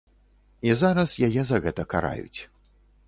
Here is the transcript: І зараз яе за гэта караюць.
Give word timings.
І 0.69 0.71
зараз 0.79 1.13
яе 1.27 1.43
за 1.49 1.57
гэта 1.67 1.87
караюць. 1.93 2.39